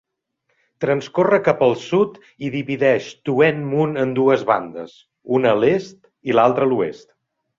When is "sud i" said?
1.81-2.49